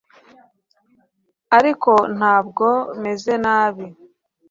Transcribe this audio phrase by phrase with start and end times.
[1.57, 2.67] ariko ntabwo
[3.03, 3.87] meze nabi